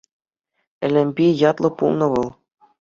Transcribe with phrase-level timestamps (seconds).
[0.85, 2.29] Элемпи ятлӑ пулнӑ вӑл.